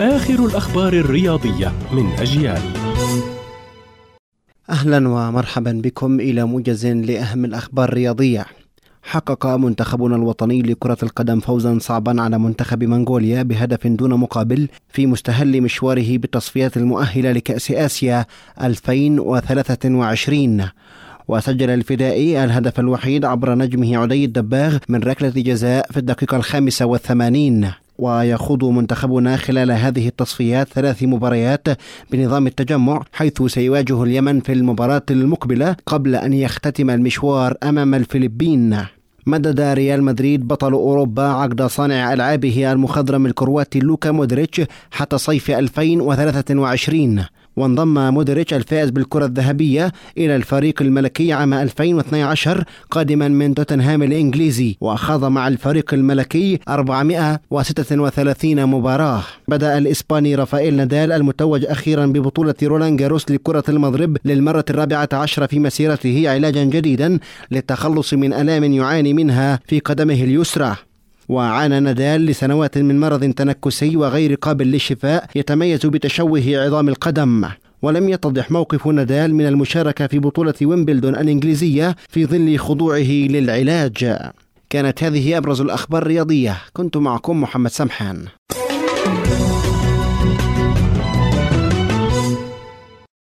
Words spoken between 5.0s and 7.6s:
ومرحبا بكم إلى موجز لأهم